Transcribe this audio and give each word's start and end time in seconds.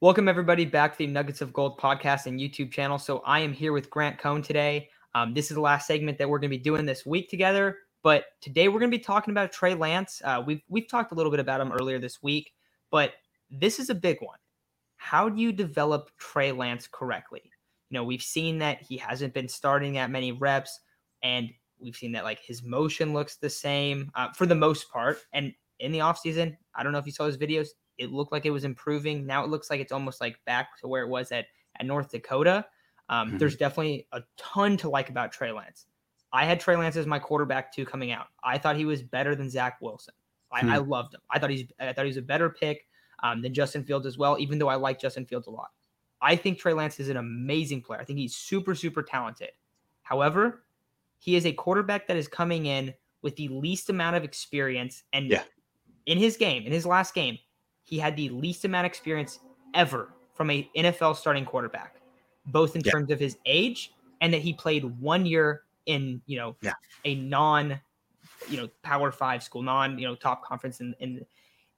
Welcome 0.00 0.28
everybody 0.28 0.64
back 0.64 0.92
to 0.92 0.98
the 0.98 1.08
Nuggets 1.08 1.40
of 1.40 1.52
Gold 1.52 1.76
podcast 1.76 2.26
and 2.26 2.38
YouTube 2.38 2.70
channel. 2.70 2.98
So 2.98 3.18
I 3.26 3.40
am 3.40 3.52
here 3.52 3.72
with 3.72 3.90
Grant 3.90 4.16
Cohn 4.16 4.42
today. 4.42 4.90
Um, 5.16 5.34
this 5.34 5.50
is 5.50 5.56
the 5.56 5.60
last 5.60 5.88
segment 5.88 6.18
that 6.18 6.28
we're 6.28 6.38
going 6.38 6.52
to 6.52 6.56
be 6.56 6.62
doing 6.62 6.86
this 6.86 7.04
week 7.04 7.28
together. 7.28 7.78
But 8.04 8.26
today 8.40 8.68
we're 8.68 8.78
going 8.78 8.92
to 8.92 8.96
be 8.96 9.02
talking 9.02 9.32
about 9.32 9.50
Trey 9.50 9.74
Lance. 9.74 10.22
Uh, 10.24 10.40
we've 10.46 10.62
we've 10.68 10.86
talked 10.86 11.10
a 11.10 11.16
little 11.16 11.32
bit 11.32 11.40
about 11.40 11.60
him 11.60 11.72
earlier 11.72 11.98
this 11.98 12.22
week, 12.22 12.52
but 12.92 13.14
this 13.50 13.80
is 13.80 13.90
a 13.90 13.94
big 13.94 14.18
one. 14.20 14.38
How 14.98 15.28
do 15.28 15.42
you 15.42 15.50
develop 15.50 16.12
Trey 16.16 16.52
Lance 16.52 16.86
correctly? 16.86 17.42
You 17.90 17.98
know, 17.98 18.04
we've 18.04 18.22
seen 18.22 18.58
that 18.58 18.80
he 18.80 18.96
hasn't 18.98 19.34
been 19.34 19.48
starting 19.48 19.94
that 19.94 20.12
many 20.12 20.30
reps, 20.30 20.78
and 21.24 21.50
we've 21.80 21.96
seen 21.96 22.12
that 22.12 22.22
like 22.22 22.38
his 22.38 22.62
motion 22.62 23.12
looks 23.12 23.34
the 23.34 23.50
same 23.50 24.12
uh, 24.14 24.28
for 24.32 24.46
the 24.46 24.54
most 24.54 24.92
part. 24.92 25.18
And 25.32 25.52
in 25.80 25.90
the 25.90 25.98
offseason, 25.98 26.56
I 26.76 26.84
don't 26.84 26.92
know 26.92 26.98
if 26.98 27.06
you 27.06 27.10
saw 27.10 27.26
his 27.26 27.36
videos, 27.36 27.70
it 27.98 28.12
looked 28.12 28.32
like 28.32 28.46
it 28.46 28.50
was 28.50 28.64
improving. 28.64 29.26
Now 29.26 29.44
it 29.44 29.50
looks 29.50 29.70
like 29.70 29.80
it's 29.80 29.92
almost 29.92 30.20
like 30.20 30.38
back 30.44 30.78
to 30.80 30.88
where 30.88 31.02
it 31.02 31.08
was 31.08 31.32
at, 31.32 31.46
at 31.78 31.86
North 31.86 32.10
Dakota. 32.10 32.64
Um, 33.08 33.28
mm-hmm. 33.28 33.38
There's 33.38 33.56
definitely 33.56 34.06
a 34.12 34.22
ton 34.36 34.76
to 34.78 34.88
like 34.88 35.10
about 35.10 35.32
Trey 35.32 35.52
Lance. 35.52 35.86
I 36.32 36.44
had 36.44 36.60
Trey 36.60 36.76
Lance 36.76 36.96
as 36.96 37.06
my 37.06 37.18
quarterback 37.18 37.72
too 37.72 37.84
coming 37.84 38.12
out. 38.12 38.26
I 38.44 38.58
thought 38.58 38.76
he 38.76 38.84
was 38.84 39.02
better 39.02 39.34
than 39.34 39.48
Zach 39.48 39.78
Wilson. 39.80 40.14
I, 40.52 40.60
hmm. 40.60 40.70
I 40.70 40.76
loved 40.78 41.14
him. 41.14 41.20
I 41.30 41.38
thought 41.38 41.50
he's 41.50 41.64
I 41.80 41.92
thought 41.92 42.04
he 42.04 42.10
was 42.10 42.16
a 42.16 42.22
better 42.22 42.50
pick 42.50 42.86
um, 43.22 43.42
than 43.42 43.54
Justin 43.54 43.84
Fields 43.84 44.06
as 44.06 44.18
well. 44.18 44.36
Even 44.38 44.58
though 44.58 44.68
I 44.68 44.76
like 44.76 45.00
Justin 45.00 45.26
Fields 45.26 45.46
a 45.46 45.50
lot, 45.50 45.70
I 46.20 46.36
think 46.36 46.58
Trey 46.58 46.72
Lance 46.72 47.00
is 47.00 47.08
an 47.08 47.16
amazing 47.16 47.82
player. 47.82 48.00
I 48.00 48.04
think 48.04 48.18
he's 48.18 48.36
super 48.36 48.74
super 48.74 49.02
talented. 49.02 49.50
However, 50.02 50.64
he 51.18 51.36
is 51.36 51.44
a 51.46 51.52
quarterback 51.52 52.06
that 52.06 52.16
is 52.16 52.28
coming 52.28 52.66
in 52.66 52.94
with 53.22 53.36
the 53.36 53.48
least 53.48 53.90
amount 53.90 54.16
of 54.16 54.24
experience, 54.24 55.02
and 55.12 55.28
yeah. 55.28 55.42
in 56.06 56.18
his 56.18 56.36
game, 56.36 56.64
in 56.64 56.72
his 56.72 56.86
last 56.86 57.14
game, 57.14 57.38
he 57.88 57.98
had 57.98 58.16
the 58.16 58.28
least 58.28 58.66
amount 58.66 58.84
of 58.84 58.90
experience 58.90 59.40
ever 59.72 60.10
from 60.34 60.50
a 60.50 60.68
NFL 60.76 61.16
starting 61.16 61.46
quarterback, 61.46 61.96
both 62.46 62.76
in 62.76 62.82
yeah. 62.84 62.92
terms 62.92 63.10
of 63.10 63.18
his 63.18 63.38
age 63.46 63.92
and 64.20 64.32
that 64.34 64.42
he 64.42 64.52
played 64.52 64.84
one 65.00 65.24
year 65.24 65.62
in 65.86 66.20
you 66.26 66.36
know 66.36 66.54
yeah. 66.60 66.74
a 67.06 67.14
non 67.14 67.80
you 68.48 68.58
know 68.58 68.68
power 68.82 69.10
five 69.10 69.42
school 69.42 69.62
non 69.62 69.98
you 69.98 70.06
know 70.06 70.14
top 70.14 70.44
conference 70.44 70.80
in 70.80 70.94
in 71.00 71.24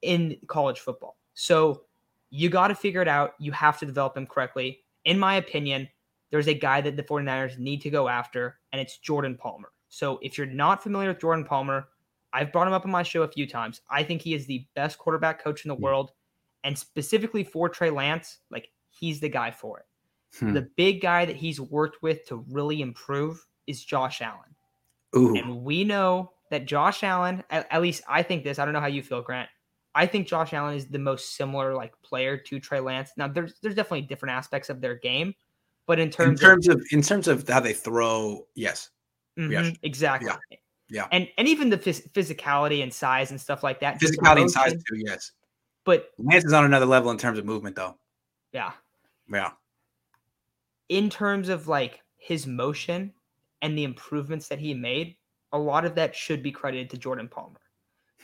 in 0.03 0.37
college 0.49 0.81
football 0.81 1.17
so 1.35 1.83
you 2.31 2.49
got 2.49 2.69
to 2.69 2.75
figure 2.75 3.01
it 3.01 3.09
out 3.09 3.35
you 3.39 3.53
have 3.53 3.79
to 3.79 3.87
develop 3.87 4.17
him 4.17 4.27
correctly 4.27 4.81
in 5.05 5.17
my 5.19 5.37
opinion 5.37 5.89
there's 6.31 6.49
a 6.49 6.55
guy 6.55 6.81
that 6.81 6.97
the 6.97 7.03
49ers 7.03 7.59
need 7.59 7.81
to 7.81 7.91
go 7.91 8.09
after 8.09 8.59
and 8.73 8.81
it's 8.81 8.99
jordan 8.99 9.37
palmer 9.37 9.71
so 9.89 10.19
if 10.23 10.37
you're 10.37 10.47
not 10.47 10.83
familiar 10.83 11.09
with 11.09 11.21
jordan 11.21 11.45
palmer 11.45 11.87
i've 12.33 12.53
brought 12.53 12.67
him 12.67 12.73
up 12.73 12.85
on 12.85 12.91
my 12.91 13.03
show 13.03 13.23
a 13.23 13.29
few 13.29 13.47
times 13.47 13.81
i 13.91 14.03
think 14.03 14.23
he 14.23 14.35
is 14.35 14.47
the 14.47 14.67
best 14.75 14.99
quarterback 14.99 15.43
coach 15.43 15.65
in 15.65 15.69
the 15.69 15.75
hmm. 15.75 15.83
world 15.83 16.13
and 16.65 16.77
specifically 16.77 17.45
for 17.45 17.69
trey 17.69 17.91
lance 17.91 18.39
like 18.51 18.71
he's 18.91 19.21
the 19.21 19.29
guy 19.29 19.51
for 19.51 19.79
it 19.79 19.87
hmm. 20.39 20.53
the 20.53 20.69
big 20.77 21.01
guy 21.01 21.25
that 21.25 21.37
he's 21.37 21.61
worked 21.61 22.03
with 22.03 22.27
to 22.27 22.45
really 22.49 22.83
improve 22.83 23.47
is 23.71 23.83
Josh 23.83 24.21
Allen. 24.21 24.55
Ooh. 25.17 25.37
And 25.37 25.63
we 25.63 25.85
know 25.85 26.33
that 26.51 26.67
Josh 26.67 27.03
Allen, 27.03 27.43
at, 27.51 27.67
at, 27.71 27.81
least 27.81 28.03
I 28.09 28.23
think 28.23 28.45
this, 28.45 28.59
I 28.59 28.65
don't 28.65 28.75
know 28.75 28.81
how 28.81 28.87
you 28.87 29.03
feel, 29.03 29.23
Grant. 29.23 29.49
I 29.95 30.07
think 30.07 30.29
Josh 30.29 30.53
Allen 30.53 30.77
is 30.77 30.87
the 30.87 30.99
most 30.99 31.37
similar 31.37 31.75
like 31.75 32.01
player 32.03 32.37
to 32.37 32.61
Trey 32.61 32.79
Lance. 32.79 33.11
Now 33.17 33.27
there's 33.27 33.55
there's 33.61 33.75
definitely 33.75 34.03
different 34.03 34.35
aspects 34.35 34.71
of 34.71 34.81
their 34.81 34.95
game, 34.95 35.35
but 35.87 35.99
in 35.99 36.11
terms 36.11 36.41
in 36.41 36.47
terms 36.47 36.69
of, 36.69 36.77
of 36.77 36.83
in 36.93 37.03
terms 37.03 37.27
of 37.27 37.49
how 37.49 37.59
they 37.59 37.73
throw, 37.73 38.47
yes. 38.55 38.91
Mm-hmm, 39.37 39.51
yes. 39.51 39.77
Exactly. 39.83 40.31
Yeah. 40.31 40.59
Yeah. 40.91 41.07
And 41.13 41.29
and 41.39 41.49
even 41.49 41.71
the 41.71 41.79
phys- 41.79 42.11
physicality 42.13 42.83
and 42.83 42.93
size 42.93 43.31
and 43.31 43.41
stuff 43.41 43.63
like 43.63 43.81
that. 43.81 44.01
Physicality 44.01 44.43
and 44.43 44.51
size 44.51 44.73
too, 44.73 44.97
yes. 44.97 45.33
But 45.85 46.11
Lance 46.19 46.45
is 46.45 46.53
on 46.53 46.65
another 46.65 46.87
level 46.87 47.11
in 47.11 47.19
terms 47.19 47.39
of 47.39 47.45
movement 47.45 47.77
though. 47.77 47.97
Yeah. 48.53 48.73
Yeah. 49.33 49.51
In 50.89 51.09
terms 51.09 51.49
of 51.49 51.69
like 51.69 52.03
his 52.19 52.47
motion, 52.47 53.13
and 53.63 53.77
the 53.77 53.85
improvements 53.85 54.49
that 54.49 54.59
he 54.59 54.75
made, 54.75 55.17
a 55.53 55.59
lot 55.59 55.85
of 55.85 55.95
that 55.95 56.15
should 56.15 56.43
be 56.43 56.53
credited 56.53 56.91
to 56.91 56.99
Jordan 56.99 57.29
Palmer. 57.29 57.61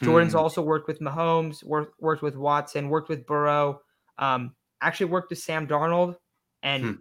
Jordan's 0.03 0.33
hmm. 0.33 0.39
also 0.39 0.61
worked 0.61 0.89
with 0.89 1.01
Mahomes, 1.01 1.65
worked 1.65 2.01
worked 2.01 2.23
with 2.23 2.37
Watson, 2.37 2.91
worked 2.91 3.09
with 3.09 3.27
Burrow, 3.27 3.81
um, 4.19 4.55
actually 4.83 5.07
worked 5.07 5.31
with 5.31 5.39
Sam 5.39 5.67
Darnold, 5.67 6.17
and 6.63 6.85
hmm. 6.85 6.93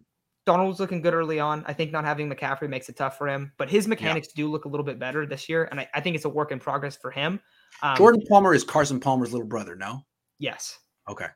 Darnold 0.45 0.67
was 0.67 0.79
looking 0.79 1.01
good 1.01 1.13
early 1.13 1.39
on. 1.39 1.63
I 1.67 1.73
think 1.73 1.91
not 1.91 2.05
having 2.05 2.29
McCaffrey 2.29 2.69
makes 2.69 2.87
it 2.87 2.95
tough 2.95 3.17
for 3.17 3.27
him, 3.27 3.51
but 3.57 3.69
his 3.69 3.87
mechanics 3.87 4.29
yeah. 4.35 4.43
do 4.43 4.51
look 4.51 4.65
a 4.65 4.67
little 4.67 4.83
bit 4.83 4.99
better 4.99 5.25
this 5.25 5.49
year, 5.49 5.67
and 5.71 5.79
I, 5.79 5.89
I, 5.93 6.01
think 6.01 6.15
it's 6.15 6.25
a 6.25 6.29
work 6.29 6.51
in 6.51 6.59
progress 6.59 6.95
for 6.95 7.09
him. 7.09 7.39
Um, 7.81 7.97
Jordan 7.97 8.21
Palmer 8.29 8.53
is 8.53 8.63
Carson 8.63 8.99
Palmer's 8.99 9.31
little 9.31 9.47
brother, 9.47 9.75
no? 9.75 10.05
Yes. 10.37 10.77
Okay. 11.09 11.27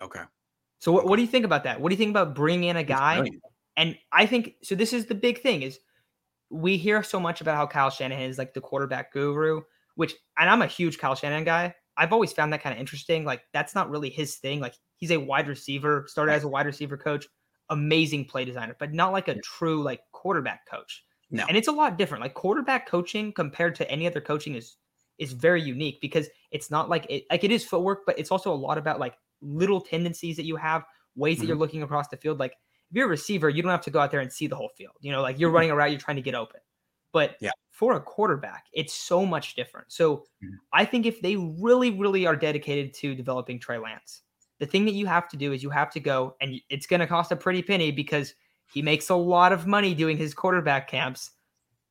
Okay. 0.00 0.22
So 0.78 0.90
what, 0.90 1.06
what 1.06 1.16
do 1.16 1.22
you 1.22 1.28
think 1.28 1.44
about 1.44 1.62
that? 1.64 1.80
What 1.80 1.90
do 1.90 1.94
you 1.94 1.98
think 1.98 2.10
about 2.10 2.34
bringing 2.34 2.70
in 2.70 2.76
a 2.76 2.82
guy? 2.82 3.24
And 3.76 3.96
I 4.10 4.26
think 4.26 4.56
so. 4.62 4.74
This 4.74 4.92
is 4.92 5.06
the 5.06 5.14
big 5.14 5.40
thing: 5.40 5.62
is 5.62 5.78
we 6.50 6.76
hear 6.76 7.02
so 7.02 7.18
much 7.18 7.40
about 7.40 7.56
how 7.56 7.66
Kyle 7.66 7.90
Shanahan 7.90 8.28
is 8.28 8.38
like 8.38 8.52
the 8.52 8.60
quarterback 8.60 9.12
guru, 9.12 9.62
which, 9.94 10.14
and 10.38 10.50
I'm 10.50 10.62
a 10.62 10.66
huge 10.66 10.98
Kyle 10.98 11.14
Shanahan 11.14 11.44
guy. 11.44 11.74
I've 11.96 12.12
always 12.12 12.32
found 12.32 12.52
that 12.52 12.62
kind 12.62 12.74
of 12.74 12.80
interesting. 12.80 13.24
Like, 13.24 13.42
that's 13.52 13.74
not 13.74 13.90
really 13.90 14.10
his 14.10 14.36
thing. 14.36 14.60
Like, 14.60 14.74
he's 14.96 15.10
a 15.10 15.18
wide 15.18 15.48
receiver, 15.48 16.06
started 16.08 16.32
as 16.32 16.44
a 16.44 16.48
wide 16.48 16.66
receiver 16.66 16.96
coach, 16.96 17.26
amazing 17.70 18.24
play 18.24 18.44
designer, 18.44 18.76
but 18.78 18.92
not 18.92 19.12
like 19.12 19.28
a 19.28 19.40
true 19.40 19.82
like 19.82 20.00
quarterback 20.12 20.66
coach. 20.68 21.04
No. 21.30 21.44
And 21.48 21.56
it's 21.56 21.68
a 21.68 21.72
lot 21.72 21.96
different. 21.96 22.22
Like 22.22 22.34
quarterback 22.34 22.86
coaching 22.86 23.32
compared 23.32 23.74
to 23.76 23.90
any 23.90 24.06
other 24.06 24.20
coaching 24.20 24.54
is 24.54 24.76
is 25.18 25.32
very 25.32 25.62
unique 25.62 26.00
because 26.00 26.28
it's 26.50 26.70
not 26.70 26.88
like 26.88 27.06
it 27.08 27.24
like 27.30 27.44
it 27.44 27.50
is 27.50 27.64
footwork, 27.64 28.00
but 28.06 28.18
it's 28.18 28.30
also 28.30 28.52
a 28.52 28.54
lot 28.54 28.78
about 28.78 29.00
like 29.00 29.14
little 29.40 29.80
tendencies 29.80 30.36
that 30.36 30.44
you 30.44 30.56
have, 30.56 30.84
ways 31.16 31.36
mm-hmm. 31.36 31.42
that 31.42 31.48
you're 31.48 31.56
looking 31.56 31.82
across 31.82 32.08
the 32.08 32.16
field. 32.16 32.38
Like 32.38 32.52
if 32.52 32.96
you're 32.96 33.06
a 33.06 33.10
receiver, 33.10 33.48
you 33.48 33.62
don't 33.62 33.70
have 33.70 33.82
to 33.82 33.90
go 33.90 33.98
out 33.98 34.10
there 34.10 34.20
and 34.20 34.32
see 34.32 34.46
the 34.46 34.56
whole 34.56 34.70
field. 34.76 34.94
You 35.00 35.12
know, 35.12 35.22
like 35.22 35.38
you're 35.38 35.48
mm-hmm. 35.48 35.54
running 35.54 35.70
around, 35.70 35.90
you're 35.90 36.00
trying 36.00 36.16
to 36.16 36.22
get 36.22 36.34
open. 36.34 36.60
But 37.12 37.36
yeah. 37.40 37.50
for 37.70 37.94
a 37.94 38.00
quarterback, 38.00 38.66
it's 38.72 38.94
so 38.94 39.24
much 39.24 39.54
different. 39.54 39.92
So 39.92 40.16
mm-hmm. 40.16 40.54
I 40.72 40.84
think 40.84 41.06
if 41.06 41.20
they 41.20 41.36
really, 41.36 41.90
really 41.90 42.26
are 42.26 42.36
dedicated 42.36 42.94
to 42.94 43.14
developing 43.14 43.58
Trey 43.58 43.78
Lance, 43.78 44.22
the 44.62 44.66
thing 44.66 44.84
that 44.84 44.92
you 44.92 45.06
have 45.06 45.28
to 45.28 45.36
do 45.36 45.52
is 45.52 45.60
you 45.60 45.70
have 45.70 45.90
to 45.90 45.98
go, 45.98 46.36
and 46.40 46.54
it's 46.70 46.86
going 46.86 47.00
to 47.00 47.06
cost 47.08 47.32
a 47.32 47.36
pretty 47.36 47.62
penny 47.62 47.90
because 47.90 48.32
he 48.72 48.80
makes 48.80 49.08
a 49.08 49.14
lot 49.16 49.52
of 49.52 49.66
money 49.66 49.92
doing 49.92 50.16
his 50.16 50.34
quarterback 50.34 50.86
camps. 50.86 51.32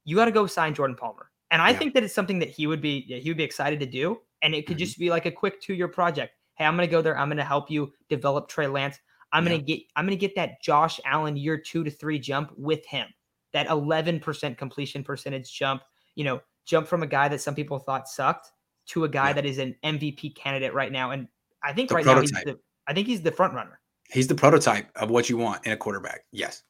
You 0.06 0.16
got 0.16 0.24
to 0.24 0.32
go 0.32 0.48
sign 0.48 0.74
Jordan 0.74 0.96
Palmer. 0.96 1.32
And 1.52 1.62
I 1.62 1.72
yeah. 1.72 1.78
think 1.80 1.94
that 1.96 2.04
it's 2.04 2.14
something 2.14 2.40
that 2.40 2.48
he 2.48 2.68
would 2.68 2.80
be 2.80 3.02
he 3.02 3.30
would 3.30 3.36
be 3.36 3.44
excited 3.44 3.82
to 3.82 3.86
do. 3.86 4.20
And 4.42 4.56
it 4.56 4.66
could 4.66 4.78
mm-hmm. 4.78 4.86
just 4.86 4.98
be 4.98 5.10
like 5.10 5.26
a 5.26 5.32
quick 5.32 5.62
two 5.62 5.74
year 5.74 5.90
project. 5.90 6.34
Hey, 6.56 6.64
I'm 6.64 6.78
going 6.78 6.88
to 6.88 6.92
go 6.92 7.02
there. 7.02 7.18
I'm 7.18 7.28
going 7.28 7.40
to 7.40 7.44
help 7.44 7.70
you 7.70 7.92
develop 8.08 8.48
Trey 8.48 8.68
Lance. 8.68 8.98
I'm 9.34 9.44
yeah. 9.44 9.52
gonna 9.52 9.64
get 9.64 9.82
I'm 9.98 10.06
gonna 10.06 10.16
get 10.16 10.36
that 10.36 10.62
Josh 10.62 11.02
Allen 11.04 11.36
year 11.36 11.58
two 11.58 11.84
to 11.84 11.92
three 11.92 12.20
jump 12.20 12.54
with 12.56 12.86
him. 12.86 13.08
That 13.52 13.68
11% 13.68 14.58
completion 14.58 15.04
percentage 15.04 15.54
jump, 15.54 15.82
you 16.16 16.24
know, 16.24 16.40
jump 16.66 16.88
from 16.88 17.04
a 17.04 17.08
guy 17.08 17.28
that 17.28 17.42
some 17.42 17.54
people 17.54 17.80
thought 17.80 18.08
sucked 18.08 18.50
to 18.88 19.04
a 19.04 19.10
guy 19.10 19.28
yeah. 19.28 19.34
that 19.34 19.46
is 19.46 19.58
an 19.58 19.76
MVP 19.84 20.36
candidate 20.36 20.74
right 20.74 20.92
now. 20.92 21.12
And 21.12 21.28
I 21.64 21.74
think 21.74 21.90
the 21.90 21.96
right 21.96 22.04
prototype. 22.04 22.32
now 22.32 22.40
he's 22.40 22.46
the 22.46 22.60
I 22.88 22.94
think 22.94 23.08
he's 23.08 23.22
the 23.22 23.32
front 23.32 23.54
runner. 23.54 23.80
He's 24.10 24.28
the 24.28 24.36
prototype 24.36 24.90
of 24.96 25.10
what 25.10 25.30
you 25.30 25.38
want 25.38 25.66
in 25.66 25.72
a 25.72 25.78
quarterback. 25.78 26.26
Yes. 26.32 26.64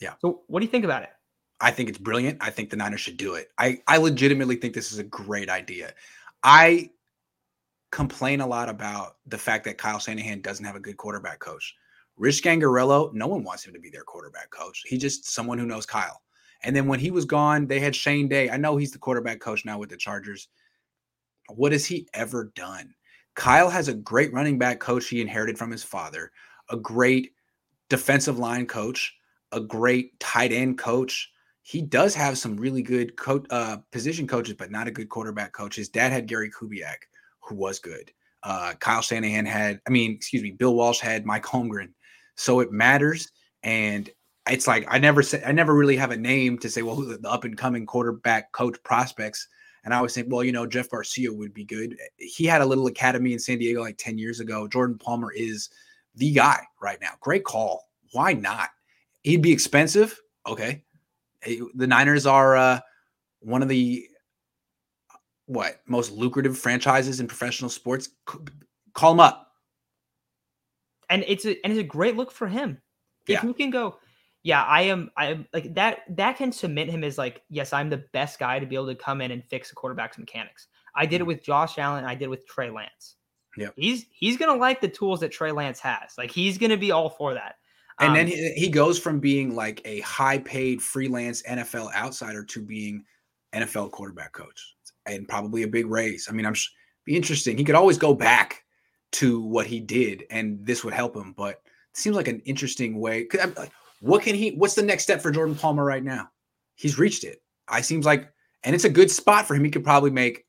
Yeah. 0.00 0.14
So 0.20 0.42
what 0.46 0.60
do 0.60 0.66
you 0.66 0.70
think 0.70 0.84
about 0.84 1.02
it? 1.02 1.10
I 1.60 1.72
think 1.72 1.88
it's 1.88 1.98
brilliant. 1.98 2.38
I 2.40 2.50
think 2.50 2.70
the 2.70 2.76
Niners 2.76 3.00
should 3.00 3.16
do 3.16 3.34
it. 3.34 3.48
I, 3.58 3.80
I 3.88 3.96
legitimately 3.96 4.56
think 4.56 4.74
this 4.74 4.92
is 4.92 4.98
a 4.98 5.04
great 5.04 5.50
idea. 5.50 5.92
I 6.44 6.90
complain 7.90 8.40
a 8.40 8.46
lot 8.46 8.68
about 8.68 9.16
the 9.26 9.38
fact 9.38 9.64
that 9.64 9.78
Kyle 9.78 9.98
Shanahan 9.98 10.40
doesn't 10.40 10.64
have 10.64 10.76
a 10.76 10.80
good 10.80 10.96
quarterback 10.96 11.40
coach. 11.40 11.74
Rich 12.16 12.42
Scangarello, 12.42 13.12
no 13.12 13.26
one 13.26 13.42
wants 13.42 13.64
him 13.64 13.72
to 13.74 13.80
be 13.80 13.90
their 13.90 14.02
quarterback 14.02 14.50
coach. 14.50 14.82
He's 14.86 15.00
just 15.00 15.28
someone 15.30 15.58
who 15.58 15.66
knows 15.66 15.86
Kyle. 15.86 16.22
And 16.62 16.74
then 16.74 16.86
when 16.86 17.00
he 17.00 17.10
was 17.10 17.24
gone, 17.24 17.66
they 17.66 17.80
had 17.80 17.94
Shane 17.94 18.28
Day. 18.28 18.50
I 18.50 18.56
know 18.56 18.76
he's 18.76 18.90
the 18.90 18.98
quarterback 18.98 19.40
coach 19.40 19.64
now 19.64 19.78
with 19.78 19.90
the 19.90 19.96
Chargers. 19.96 20.48
What 21.48 21.72
has 21.72 21.86
he 21.86 22.08
ever 22.14 22.52
done? 22.54 22.94
Kyle 23.38 23.70
has 23.70 23.86
a 23.86 23.94
great 23.94 24.32
running 24.32 24.58
back 24.58 24.80
coach 24.80 25.06
he 25.06 25.20
inherited 25.20 25.56
from 25.56 25.70
his 25.70 25.84
father, 25.84 26.32
a 26.70 26.76
great 26.76 27.34
defensive 27.88 28.36
line 28.36 28.66
coach, 28.66 29.14
a 29.52 29.60
great 29.60 30.18
tight 30.18 30.50
end 30.50 30.76
coach. 30.76 31.30
He 31.62 31.80
does 31.80 32.16
have 32.16 32.36
some 32.36 32.56
really 32.56 32.82
good 32.82 33.16
co- 33.16 33.44
uh, 33.50 33.76
position 33.92 34.26
coaches, 34.26 34.56
but 34.58 34.72
not 34.72 34.88
a 34.88 34.90
good 34.90 35.08
quarterback 35.08 35.52
coach. 35.52 35.76
His 35.76 35.88
dad 35.88 36.10
had 36.10 36.26
Gary 36.26 36.50
Kubiak, 36.50 36.96
who 37.38 37.54
was 37.54 37.78
good. 37.78 38.10
Uh, 38.42 38.74
Kyle 38.80 39.02
Shanahan 39.02 39.46
had, 39.46 39.80
I 39.86 39.90
mean, 39.90 40.10
excuse 40.10 40.42
me, 40.42 40.50
Bill 40.50 40.74
Walsh 40.74 40.98
had 40.98 41.24
Mike 41.24 41.44
Holmgren, 41.44 41.92
so 42.34 42.58
it 42.58 42.72
matters. 42.72 43.30
And 43.62 44.10
it's 44.50 44.66
like 44.66 44.84
I 44.88 44.98
never 44.98 45.22
say 45.22 45.44
I 45.46 45.52
never 45.52 45.76
really 45.76 45.96
have 45.96 46.10
a 46.10 46.16
name 46.16 46.58
to 46.58 46.68
say, 46.68 46.82
well, 46.82 46.96
who 46.96 47.16
the 47.16 47.30
up 47.30 47.44
and 47.44 47.56
coming 47.56 47.86
quarterback 47.86 48.50
coach 48.50 48.82
prospects. 48.82 49.46
And 49.88 49.94
I 49.94 49.96
always 49.96 50.12
think, 50.12 50.26
well, 50.30 50.44
you 50.44 50.52
know, 50.52 50.66
Jeff 50.66 50.90
Garcia 50.90 51.32
would 51.32 51.54
be 51.54 51.64
good. 51.64 51.96
He 52.18 52.44
had 52.44 52.60
a 52.60 52.66
little 52.66 52.88
academy 52.88 53.32
in 53.32 53.38
San 53.38 53.56
Diego 53.56 53.80
like 53.80 53.96
10 53.96 54.18
years 54.18 54.38
ago. 54.38 54.68
Jordan 54.68 54.98
Palmer 54.98 55.32
is 55.32 55.70
the 56.14 56.30
guy 56.30 56.60
right 56.82 57.00
now. 57.00 57.12
Great 57.20 57.42
call. 57.42 57.84
Why 58.12 58.34
not? 58.34 58.68
He'd 59.22 59.40
be 59.40 59.50
expensive. 59.50 60.20
Okay. 60.46 60.84
The 61.42 61.86
Niners 61.86 62.26
are 62.26 62.54
uh, 62.54 62.80
one 63.40 63.62
of 63.62 63.70
the 63.70 64.06
what 65.46 65.80
most 65.86 66.12
lucrative 66.12 66.58
franchises 66.58 67.18
in 67.20 67.26
professional 67.26 67.70
sports. 67.70 68.10
Call 68.92 69.12
him 69.12 69.20
up. 69.20 69.52
and 71.08 71.24
it's 71.26 71.46
a 71.46 71.56
and 71.64 71.72
it's 71.72 71.80
a 71.80 71.82
great 71.82 72.14
look 72.14 72.30
for 72.30 72.46
him. 72.46 72.78
If 73.26 73.30
Yeah. 73.30 73.42
you 73.42 73.54
can 73.54 73.70
go, 73.70 73.96
yeah, 74.42 74.62
I 74.62 74.82
am. 74.82 75.10
I 75.16 75.26
am 75.26 75.46
like 75.52 75.74
that. 75.74 76.00
That 76.16 76.36
can 76.36 76.52
submit 76.52 76.88
him 76.88 77.04
as 77.04 77.18
like, 77.18 77.42
yes, 77.48 77.72
I'm 77.72 77.90
the 77.90 78.04
best 78.12 78.38
guy 78.38 78.58
to 78.58 78.66
be 78.66 78.76
able 78.76 78.86
to 78.86 78.94
come 78.94 79.20
in 79.20 79.30
and 79.30 79.44
fix 79.44 79.70
a 79.72 79.74
quarterback's 79.74 80.18
mechanics. 80.18 80.68
I 80.94 81.06
did 81.06 81.20
it 81.20 81.24
with 81.24 81.42
Josh 81.42 81.78
Allen. 81.78 82.04
I 82.04 82.14
did 82.14 82.24
it 82.24 82.30
with 82.30 82.46
Trey 82.46 82.70
Lance. 82.70 83.16
Mm-hmm. 83.58 83.80
He's 83.80 84.06
he's 84.10 84.36
gonna 84.36 84.58
like 84.58 84.80
the 84.80 84.88
tools 84.88 85.20
that 85.20 85.32
Trey 85.32 85.52
Lance 85.52 85.80
has. 85.80 86.16
Like 86.16 86.30
he's 86.30 86.58
gonna 86.58 86.76
be 86.76 86.92
all 86.92 87.10
for 87.10 87.34
that. 87.34 87.56
And 88.00 88.14
then 88.14 88.26
Um, 88.26 88.32
he, 88.32 88.52
he 88.52 88.68
goes 88.68 88.98
from 88.98 89.18
being 89.18 89.54
like 89.54 89.82
a 89.84 90.00
high 90.00 90.38
paid 90.38 90.80
freelance 90.80 91.42
NFL 91.42 91.92
outsider 91.94 92.44
to 92.44 92.62
being 92.62 93.04
NFL 93.52 93.90
quarterback 93.90 94.32
coach 94.32 94.76
and 95.06 95.26
probably 95.26 95.64
a 95.64 95.68
big 95.68 95.86
raise. 95.86 96.28
I 96.28 96.32
mean, 96.32 96.46
I'm 96.46 96.54
sh- 96.54 96.70
be 97.04 97.16
interesting. 97.16 97.58
He 97.58 97.64
could 97.64 97.74
always 97.74 97.98
go 97.98 98.14
back 98.14 98.64
to 99.12 99.40
what 99.40 99.66
he 99.66 99.80
did 99.80 100.24
and 100.30 100.64
this 100.64 100.84
would 100.84 100.94
help 100.94 101.16
him, 101.16 101.34
but 101.36 101.60
it 101.90 101.96
seems 101.96 102.14
like 102.14 102.28
an 102.28 102.40
interesting 102.44 103.00
way. 103.00 103.26
like, 103.56 103.72
What 104.00 104.22
can 104.22 104.34
he, 104.34 104.50
what's 104.52 104.74
the 104.74 104.82
next 104.82 105.02
step 105.04 105.20
for 105.20 105.30
Jordan 105.30 105.54
Palmer 105.54 105.84
right 105.84 106.02
now? 106.02 106.28
He's 106.76 106.98
reached 106.98 107.24
it. 107.24 107.42
I 107.66 107.80
seems 107.80 108.06
like, 108.06 108.30
and 108.64 108.74
it's 108.74 108.84
a 108.84 108.90
good 108.90 109.10
spot 109.10 109.46
for 109.46 109.54
him. 109.54 109.64
He 109.64 109.70
could 109.70 109.84
probably 109.84 110.10
make 110.10 110.44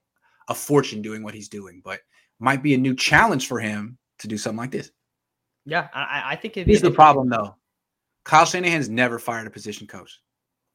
a 0.47 0.55
fortune 0.55 1.01
doing 1.01 1.23
what 1.23 1.33
he's 1.33 1.49
doing, 1.49 1.81
but 1.83 1.99
might 2.39 2.63
be 2.63 2.73
a 2.73 2.77
new 2.77 2.95
challenge 2.95 3.47
for 3.47 3.59
him 3.59 3.97
to 4.19 4.27
do 4.27 4.37
something 4.37 4.57
like 4.57 4.71
this. 4.71 4.91
yeah, 5.65 5.87
I, 5.93 6.23
I 6.31 6.35
think 6.35 6.53
be 6.55 6.63
Here's 6.63 6.81
an 6.83 6.89
the 6.91 6.95
problem, 6.95 7.29
though. 7.29 7.55
Kyle 8.25 8.45
Shanahan's 8.45 8.89
never 8.89 9.17
fired 9.19 9.47
a 9.47 9.49
position 9.49 9.87
coach. 9.87 10.19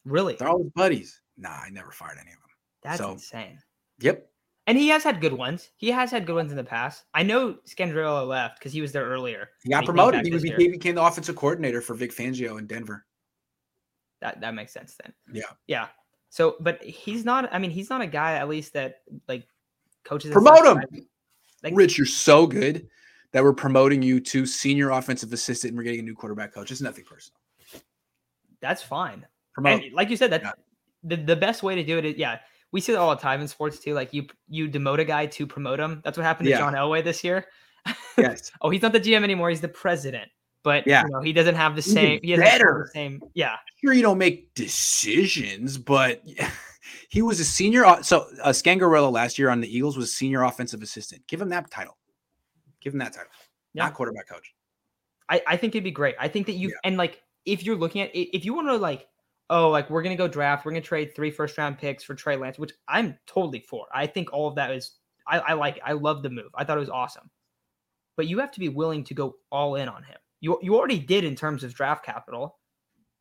Really, 0.04 0.34
They're 0.34 0.48
always 0.48 0.70
buddies. 0.74 1.20
Nah, 1.36 1.50
I 1.50 1.70
never 1.70 1.90
fired 1.90 2.18
any 2.20 2.30
of 2.32 2.38
them. 2.38 2.48
that's 2.82 2.98
so- 2.98 3.12
insane. 3.12 3.58
Yep. 4.00 4.28
And 4.66 4.78
he 4.78 4.88
has 4.88 5.05
had 5.05 5.20
good 5.20 5.34
ones. 5.34 5.70
He 5.76 5.90
has 5.90 6.11
had 6.11 6.26
good 6.26 6.37
ones 6.37 6.50
in 6.50 6.56
the 6.56 6.64
past. 6.64 7.05
I 7.12 7.22
know 7.22 7.58
Scangarello 7.66 8.26
left 8.26 8.58
because 8.58 8.72
he 8.72 8.81
was 8.81 8.93
there 8.93 9.05
earlier. 9.05 9.50
He 9.62 9.70
got 9.70 9.81
came 9.81 9.87
promoted. 9.87 10.25
He, 10.25 10.31
this 10.31 10.43
he 10.43 10.69
became 10.69 10.94
the 10.94 11.02
offensive 11.05 11.37
coordinator 11.37 11.82
for 11.82 11.94
Vic 11.94 12.14
Fangio 12.14 12.58
in 12.58 12.66
Denver. 12.66 13.05
That 14.20 14.40
that 14.40 14.55
makes 14.55 14.72
sense 14.72 14.96
then. 15.02 15.12
Yeah. 15.31 15.43
Yeah. 15.66 15.88
So, 16.31 16.56
but 16.61 16.82
he's 16.82 17.25
not. 17.26 17.52
I 17.52 17.58
mean, 17.58 17.70
he's 17.70 17.90
not 17.90 18.00
a 18.00 18.06
guy 18.06 18.34
at 18.34 18.49
least 18.49 18.72
that 18.72 19.02
like 19.28 19.46
coaches. 20.02 20.31
Promote 20.31 20.64
him. 20.64 21.06
Like- 21.62 21.75
Rich, 21.76 21.99
you're 21.99 22.06
so 22.06 22.46
good 22.46 22.88
that 23.32 23.43
we're 23.43 23.52
promoting 23.52 24.00
you 24.00 24.20
to 24.20 24.46
senior 24.46 24.90
offensive 24.90 25.32
assistant 25.32 25.72
and 25.72 25.78
we're 25.78 25.84
getting 25.84 26.00
a 26.00 26.05
new 26.05 26.14
quarterback 26.14 26.55
coach. 26.55 26.70
It's 26.70 26.81
nothing 26.81 27.05
personal. 27.05 27.38
That's 28.60 28.82
fine. 28.82 29.26
Promote. 29.52 29.84
And 29.84 29.93
like 29.93 30.08
you 30.08 30.17
said, 30.17 30.31
that's 30.32 30.44
Yeah. 30.44 30.52
the, 31.02 31.17
the 31.17 31.37
best 31.37 31.62
way 31.62 31.75
to 31.75 31.84
do 31.84 31.99
it 31.99 32.05
is 32.05 32.17
yeah. 32.17 32.38
We 32.74 32.80
see 32.80 32.90
that 32.92 32.98
all 32.98 33.14
the 33.14 33.22
time 33.22 33.40
in 33.40 33.46
sports 33.46 33.78
too. 33.78 33.94
Like 33.94 34.12
you 34.12 34.26
you 34.48 34.68
demote 34.68 34.98
a 34.98 35.04
guy 35.04 35.26
to 35.26 35.46
promote 35.46 35.78
him. 35.78 36.02
That's 36.04 36.18
what 36.18 36.24
happened 36.24 36.46
to 36.46 36.50
Yeah. 36.50 36.58
John 36.58 36.74
Elway 36.74 37.04
this 37.04 37.22
year. 37.22 37.46
yes. 38.18 38.50
Oh, 38.60 38.68
he's 38.68 38.82
not 38.82 38.92
the 38.92 38.98
GM 39.00 39.22
anymore. 39.22 39.48
He's 39.48 39.60
the 39.60 39.68
president. 39.68 40.28
But 40.64 40.84
Yeah. 40.84 41.04
you 41.04 41.10
know, 41.10 41.20
he 41.20 41.32
doesn't 41.32 41.54
have 41.54 41.76
the 41.76 41.82
same. 41.82 42.18
He 42.22 42.36
better. 42.36 42.86
the 42.88 42.92
same. 42.92 43.22
Yeah. 43.34 43.56
Sure, 43.80 43.92
you 43.92 44.02
don't 44.02 44.18
make 44.18 44.52
decisions, 44.54 45.78
but 45.78 46.20
he 47.10 47.22
was 47.22 47.38
a 47.38 47.44
senior. 47.44 47.84
So 48.02 48.26
uh, 48.42 48.48
Scangarello 48.48 49.12
last 49.12 49.38
year 49.38 49.50
on 49.50 49.60
the 49.60 49.68
Eagles 49.72 49.96
was 49.96 50.12
senior 50.12 50.42
offensive 50.42 50.82
assistant. 50.82 51.22
Give 51.28 51.40
him 51.40 51.50
that 51.50 51.70
title. 51.70 51.96
Give 52.80 52.92
him 52.92 52.98
that 52.98 53.12
title. 53.12 53.30
Yeah. 53.74 53.84
Not 53.84 53.94
quarterback 53.94 54.28
coach. 54.28 54.52
I, 55.28 55.40
I 55.46 55.56
think 55.56 55.76
it'd 55.76 55.84
be 55.84 55.92
great. 55.92 56.16
I 56.18 56.26
think 56.26 56.46
that 56.46 56.54
you 56.54 56.70
Yeah. 56.70 56.74
and 56.82 56.96
like 56.96 57.22
if 57.44 57.62
you're 57.62 57.76
looking 57.76 58.02
at 58.02 58.10
if 58.14 58.44
you 58.44 58.52
want 58.52 58.66
to 58.66 58.76
like 58.76 59.06
oh 59.50 59.70
like 59.70 59.91
we're 59.91 60.02
gonna 60.02 60.17
go 60.17 60.29
draft 60.29 60.64
we're 60.64 60.73
gonna 60.73 60.81
trade 60.81 61.14
three 61.14 61.31
first 61.31 61.56
round 61.58 61.79
picks 61.79 62.02
for 62.02 62.14
Trey 62.14 62.37
Lance 62.37 62.58
which 62.58 62.73
I'm 62.88 63.19
totally 63.26 63.61
for. 63.61 63.87
I 63.93 64.06
think 64.06 64.32
all 64.32 64.49
of 64.49 64.55
that 64.56 64.70
is 64.70 64.93
I, 65.26 65.38
I 65.38 65.52
like 65.55 65.79
it. 65.79 65.82
I 65.85 65.93
love 65.93 66.23
the 66.23 66.31
move. 66.31 66.50
I 66.55 66.64
thought 66.64 66.76
it 66.76 66.81
was 66.81 66.91
awesome. 66.91 67.31
But 68.17 68.26
you 68.26 68.38
have 68.38 68.52
to 68.52 68.61
be 68.61 68.69
willing 68.69 69.05
to 69.05 69.14
go 69.14 69.37
all 69.50 69.76
in 69.76 69.88
on 69.88 70.02
him. 70.02 70.19
You 70.41 70.58
you 70.62 70.76
already 70.76 70.99
did 70.99 71.25
in 71.25 71.35
terms 71.35 71.64
of 71.64 71.75
draft 71.75 72.05
capital. 72.05 72.58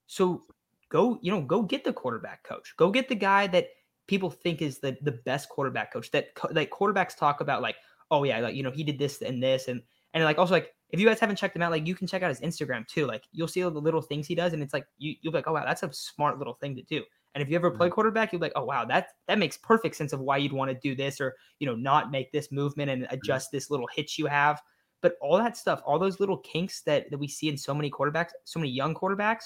So 0.08 0.44
go 0.90 1.18
you 1.22 1.32
know 1.32 1.42
go 1.42 1.64
get 1.64 1.84
the 1.84 1.94
quarterback 1.94 2.44
coach. 2.44 2.74
Go 2.78 2.92
get 2.92 3.10
the 3.10 3.16
guy 3.16 3.48
that 3.48 3.70
people 4.08 4.30
think 4.30 4.62
is 4.62 4.80
the 4.80 4.98
the 5.02 5.20
best 5.26 5.50
quarterback 5.50 5.94
coach 5.94 6.12
that 6.12 6.30
that 6.52 6.70
quarterbacks 6.70 7.18
talk 7.18 7.42
about 7.42 7.62
like 7.62 7.78
oh 8.12 8.24
yeah 8.24 8.40
like 8.40 8.56
you 8.56 8.64
know 8.64 8.72
he 8.72 8.84
did 8.84 9.00
this 9.00 9.22
and 9.22 9.42
this 9.42 9.68
and 9.68 9.82
and 10.14 10.24
like 10.24 10.38
also 10.38 10.54
like 10.54 10.74
if 10.94 11.00
you 11.00 11.08
guys 11.08 11.20
haven't 11.20 11.38
checked 11.38 11.56
him 11.56 11.64
out, 11.64 11.72
like 11.72 11.88
you 11.88 11.96
can 11.96 12.06
check 12.06 12.22
out 12.22 12.30
his 12.30 12.40
Instagram 12.42 12.88
too. 12.88 13.08
Like 13.08 13.24
you'll 13.32 13.48
see 13.48 13.64
all 13.64 13.72
the 13.72 13.82
little 13.82 14.02
things 14.02 14.28
he 14.28 14.36
does, 14.36 14.54
and 14.54 14.62
it's 14.62 14.74
like 14.74 14.86
you 15.00 15.16
you'll 15.22 15.34
be 15.34 15.40
like, 15.40 15.48
oh 15.48 15.54
wow, 15.54 15.66
that's 15.66 15.82
a 15.82 15.92
smart 15.92 16.38
little 16.38 16.54
thing 16.54 16.76
to 16.76 16.84
do. 16.84 17.04
And 17.34 17.42
if 17.42 17.50
you 17.50 17.56
ever 17.56 17.72
play 17.72 17.90
quarterback, 17.90 18.32
you'll 18.32 18.40
be 18.40 18.46
like, 18.46 18.54
oh 18.56 18.64
wow, 18.64 18.86
that 18.86 19.08
that 19.28 19.40
makes 19.40 19.58
perfect 19.58 19.96
sense 19.96 20.14
of 20.14 20.20
why 20.20 20.38
you'd 20.38 20.54
want 20.54 20.70
to 20.70 20.78
do 20.78 20.96
this 20.96 21.20
or 21.20 21.34
you 21.58 21.66
know 21.66 21.74
not 21.74 22.12
make 22.12 22.32
this 22.32 22.52
movement 22.52 22.92
and 22.92 23.08
adjust 23.10 23.50
this 23.52 23.72
little 23.72 23.88
hitch 23.96 24.20
you 24.20 24.28
have. 24.28 24.62
But 25.02 25.16
all 25.20 25.38
that 25.40 25.58
stuff, 25.58 25.82
all 25.84 25.98
those 25.98 26.20
little 26.20 26.38
kinks 26.38 26.84
that 26.84 27.10
that 27.10 27.18
we 27.18 27.28
see 27.28 27.50
in 27.50 27.58
so 27.58 27.74
many 27.74 27.90
quarterbacks, 27.90 28.30
so 28.44 28.60
many 28.60 28.72
young 28.72 28.94
quarterbacks, 28.94 29.46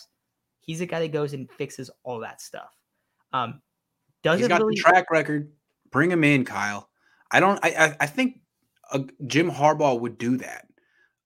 he's 0.60 0.82
a 0.82 0.86
guy 0.86 1.00
that 1.00 1.14
goes 1.14 1.32
and 1.32 1.50
fixes 1.50 1.90
all 2.04 2.20
that 2.20 2.42
stuff. 2.42 2.76
Um, 3.32 3.62
doesn't 4.22 4.42
He's 4.42 4.48
got 4.50 4.60
really 4.60 4.76
the 4.76 4.82
track 4.82 5.10
record. 5.12 5.50
Bring 5.92 6.12
him 6.12 6.26
in, 6.26 6.44
Kyle. 6.44 6.90
I 7.32 7.40
don't. 7.40 7.58
I. 7.64 7.70
I, 7.70 7.96
I 8.02 8.06
think 8.06 8.42
uh, 8.92 9.00
Jim 9.26 9.50
Harbaugh 9.50 9.98
would 9.98 10.18
do 10.18 10.36
that. 10.38 10.67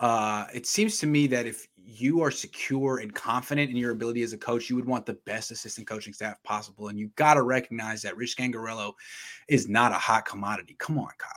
Uh, 0.02 0.48
it 0.54 0.66
seems 0.66 0.98
to 0.98 1.06
me 1.06 1.28
that 1.28 1.46
if 1.46 1.68
you 1.78 2.22
are 2.22 2.32
secure 2.32 2.98
and 2.98 3.14
confident 3.14 3.70
in 3.70 3.78
your 3.78 3.92
ability 3.92 4.24
as 4.24 4.34
a 4.34 4.38
coach, 4.38 4.68
you 4.70 4.76
would 4.76 4.86
want 4.86 5.06
the 5.06 5.14
best 5.28 5.52
assistant 5.52 5.88
coaching 5.88 6.12
staff 6.12 6.42
possible, 6.44 6.88
and 6.88 6.98
you've 7.00 7.16
got 7.16 7.36
to 7.36 7.44
recognize 7.44 8.02
that 8.02 8.18
Rich 8.18 8.36
Scangarello 8.36 8.94
is 9.48 9.70
not 9.70 9.92
a 9.92 9.96
hot 9.96 10.26
commodity. 10.26 10.76
Come 10.80 10.98
on, 10.98 11.10
Kyle. 11.20 11.32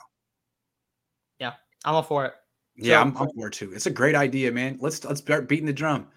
Yeah, 1.39 1.53
I'm 1.85 1.95
all 1.95 2.03
for 2.03 2.25
it. 2.25 2.33
Yeah, 2.77 2.97
So- 2.97 3.01
I'm, 3.03 3.17
I'm 3.19 3.29
for 3.35 3.49
it 3.49 3.53
too. 3.53 3.73
It's 3.75 3.87
a 3.87 3.91
great 3.91 4.15
idea, 4.15 4.51
man. 4.51 4.79
Let's 4.81 5.05
let's 5.05 5.21
start 5.21 5.47
beating 5.49 5.67
the 5.67 5.73
drum. 5.73 6.09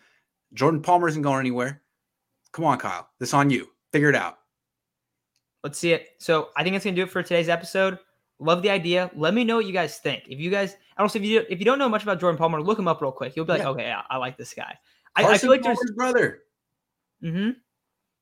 Jordan 0.53 0.81
Palmer 0.81 1.09
isn't 1.09 1.21
going 1.21 1.41
anywhere. 1.41 1.81
Come 2.53 2.63
on, 2.63 2.77
Kyle. 2.79 3.09
This 3.19 3.33
on 3.33 3.49
you. 3.49 3.67
Figure 3.91 4.09
it 4.09 4.15
out. 4.15 4.37
Let's 5.63 5.77
see 5.77 5.91
it. 5.91 6.07
So 6.19 6.49
I 6.55 6.63
think 6.63 6.75
it's 6.77 6.85
gonna 6.85 6.95
do 6.95 7.03
it 7.03 7.11
for 7.11 7.21
today's 7.21 7.49
episode. 7.49 7.99
Love 8.39 8.61
the 8.61 8.69
idea. 8.69 9.09
Let 9.15 9.33
me 9.33 9.43
know 9.43 9.55
what 9.57 9.65
you 9.65 9.73
guys 9.73 9.97
think. 9.97 10.23
If 10.27 10.39
you 10.39 10.51
guys, 10.51 10.73
and 10.73 10.99
also 11.03 11.19
if 11.19 11.25
you 11.25 11.43
if 11.49 11.59
you 11.59 11.65
don't 11.65 11.79
know 11.79 11.89
much 11.89 12.03
about 12.03 12.19
Jordan 12.19 12.37
Palmer, 12.37 12.61
look 12.61 12.77
him 12.77 12.87
up 12.87 13.01
real 13.01 13.11
quick. 13.11 13.35
You'll 13.35 13.45
be 13.45 13.53
like, 13.53 13.61
Yeah. 13.61 13.69
okay, 13.69 13.83
yeah, 13.83 14.01
I 14.09 14.17
like 14.17 14.37
this 14.37 14.53
guy. 14.53 14.77
I, 15.15 15.23
I 15.23 15.37
feel 15.37 15.49
like 15.49 15.63
there's, 15.63 15.77
Palmer's 15.77 15.91
brother. 15.95 16.39
hmm 17.21 17.49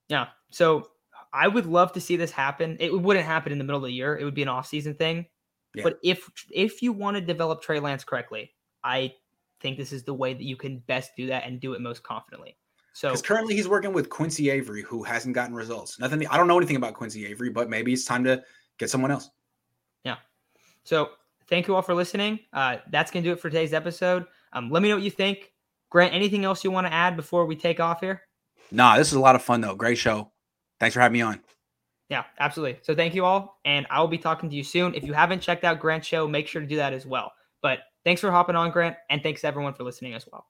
yeah. 0.08 0.28
So 0.52 0.88
I 1.34 1.48
would 1.48 1.66
love 1.66 1.92
to 1.94 2.02
see 2.02 2.16
this 2.16 2.32
happen. 2.32 2.78
It 2.80 2.90
wouldn't 2.98 3.26
happen 3.26 3.52
in 3.52 3.58
the 3.58 3.64
middle 3.66 3.84
of 3.84 3.88
the 3.88 3.94
year. 3.94 4.18
It 4.18 4.24
would 4.24 4.36
be 4.36 4.44
an 4.44 4.48
off 4.48 4.68
season 4.68 4.94
thing. 4.94 5.26
Yeah. 5.74 5.84
But 5.84 6.00
if 6.04 6.30
if 6.52 6.82
you 6.82 6.94
want 6.94 7.16
to 7.16 7.22
develop 7.22 7.62
Trey 7.62 7.80
Lance 7.80 8.06
correctly, 8.06 8.54
I 8.84 9.14
think 9.60 9.78
this 9.78 9.92
is 9.92 10.04
the 10.04 10.14
way 10.14 10.34
that 10.34 10.44
you 10.44 10.56
can 10.56 10.80
best 10.80 11.12
do 11.18 11.28
that 11.28 11.46
and 11.46 11.60
do 11.60 11.74
it 11.74 11.82
most 11.82 12.04
confidently. 12.04 12.56
So 12.94 13.10
Because 13.10 13.22
currently 13.22 13.56
he's 13.56 13.68
working 13.68 13.92
with 13.92 14.10
Quincy 14.10 14.50
Avery, 14.50 14.82
who 14.82 15.04
hasn't 15.04 15.36
gotten 15.36 15.54
results. 15.54 16.00
Nothing. 16.00 16.26
I 16.28 16.38
don't 16.38 16.48
know 16.48 16.56
anything 16.58 16.78
about 16.78 16.94
Quincy 16.94 17.26
Avery, 17.26 17.50
but 17.50 17.70
maybe 17.70 17.92
it's 17.92 18.06
time 18.06 18.24
to 18.24 18.42
get 18.78 18.90
someone 18.90 19.12
else. 19.12 19.30
So 20.86 21.10
thank 21.48 21.68
you 21.68 21.76
all 21.76 21.82
for 21.82 21.94
listening. 21.94 22.40
Uh, 22.54 22.78
that's 22.90 23.12
gonna 23.12 23.24
do 23.24 23.34
it 23.34 23.40
for 23.40 23.50
today's 23.50 23.74
episode. 23.74 24.26
Um, 24.54 24.70
let 24.72 24.82
me 24.82 24.88
know 24.88 24.96
what 24.96 25.04
you 25.04 25.12
think. 25.12 25.52
Grant, 25.90 26.14
anything 26.14 26.46
else 26.46 26.64
you 26.64 26.72
want 26.72 26.88
to 26.88 26.94
add 26.94 27.16
before 27.16 27.46
we 27.46 27.56
take 27.56 27.80
off 27.80 28.00
here? 28.00 28.22
Nah, 28.72 28.98
this 28.98 29.08
is 29.08 29.14
a 29.14 29.20
lot 29.20 29.36
of 29.36 29.44
fun 29.44 29.62
though. 29.62 29.76
Great 29.76 29.98
show. 29.98 30.32
Thanks 30.80 30.94
for 30.94 31.02
having 31.02 31.14
me 31.14 31.22
on. 31.22 31.42
Yeah, 32.10 32.24
absolutely. 32.40 32.80
So 32.84 32.94
thank 32.94 33.16
you 33.16 33.26
all, 33.26 33.60
and 33.66 33.88
I 33.90 34.00
will 34.00 34.08
be 34.08 34.18
talking 34.18 34.50
to 34.50 34.56
you 34.56 34.64
soon. 34.64 34.94
If 34.94 35.04
you 35.04 35.14
haven't 35.14 35.42
checked 35.42 35.64
out 35.64 35.80
Grant's 35.80 36.08
show, 36.08 36.28
make 36.28 36.48
sure 36.48 36.62
to 36.62 36.68
do 36.68 36.76
that 36.76 36.94
as 36.94 37.06
well. 37.06 37.32
But 37.62 37.80
thanks 38.04 38.22
for 38.22 38.30
hopping 38.30 38.56
on, 38.56 38.70
Grant, 38.70 38.96
and 39.10 39.24
thanks 39.24 39.44
everyone 39.44 39.74
for 39.74 39.84
listening 39.84 40.14
as 40.14 40.28
well. 40.32 40.46